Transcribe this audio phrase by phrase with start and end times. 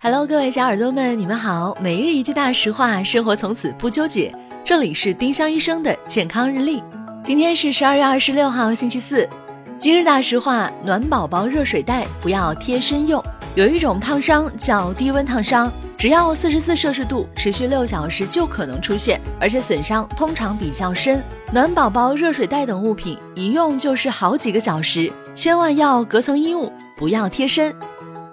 [0.00, 1.76] Hello，各位小耳朵们，你们好。
[1.80, 4.32] 每日一句大实话，生活从此不纠结。
[4.64, 6.80] 这里是丁香医生的健康日历。
[7.24, 9.28] 今天是十二月二十六号，星期四。
[9.76, 13.20] 今日大实话：暖宝宝热水袋不要贴身用。
[13.56, 15.68] 有一种烫伤叫低温烫伤，
[15.98, 21.20] 只要四十四摄氏度，持续六小时就可能出现，而且损伤通常比较深。
[21.52, 27.74] 暖宝宝热水袋等物品一用就是好几个小时，千万要隔层衣物，不要贴身。